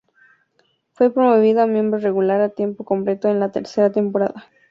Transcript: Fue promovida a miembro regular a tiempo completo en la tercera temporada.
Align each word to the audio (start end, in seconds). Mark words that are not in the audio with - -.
Fue 0.93 1.13
promovida 1.13 1.61
a 1.61 1.67
miembro 1.67 1.99
regular 1.99 2.41
a 2.41 2.49
tiempo 2.49 2.83
completo 2.83 3.27
en 3.29 3.39
la 3.39 3.51
tercera 3.51 3.91
temporada. 3.91 4.47